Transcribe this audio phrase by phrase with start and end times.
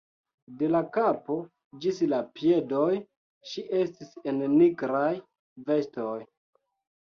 [0.59, 1.35] De la kapo
[1.83, 2.87] ĝis la piedoj
[3.51, 5.13] ŝi estis en nigraj
[5.69, 6.19] vestoj.